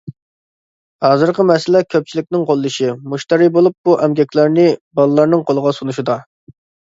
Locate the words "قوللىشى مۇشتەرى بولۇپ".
2.51-3.77